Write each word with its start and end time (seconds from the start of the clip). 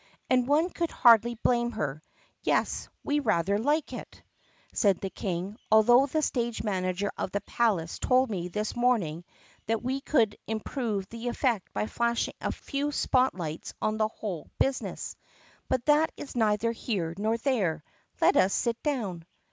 And 0.31 0.47
one 0.47 0.71
could 0.71 0.89
hardly 0.89 1.35
blame 1.35 1.73
her. 1.73 2.01
"Yes, 2.41 2.89
we 3.03 3.19
rather 3.19 3.59
like 3.59 3.93
it," 3.93 4.23
said 4.73 4.99
the 4.99 5.11
King, 5.11 5.57
"although 5.71 6.07
the 6.07 6.23
stage 6.23 6.63
manager 6.63 7.11
of 7.19 7.29
the 7.29 7.41
palace 7.41 7.99
told 7.99 8.31
me 8.31 8.47
this 8.47 8.75
morning 8.75 9.23
that 9.67 9.83
we 9.83 10.01
could 10.01 10.37
im 10.47 10.59
prove 10.59 11.07
the 11.09 11.27
effect 11.27 11.71
by 11.71 11.85
flashing 11.85 12.33
a 12.41 12.51
few 12.51 12.91
spot 12.91 13.35
lights 13.35 13.75
on 13.79 13.97
the 13.97 14.07
whole 14.07 14.49
busi 14.59 14.81
ness. 14.81 15.15
But 15.69 15.85
that 15.85 16.11
is 16.17 16.35
neither 16.35 16.71
here 16.71 17.13
nor 17.19 17.37
there. 17.37 17.83
Let 18.21 18.35
us 18.35 18.55
sit 18.55 18.81
down." 18.81 19.23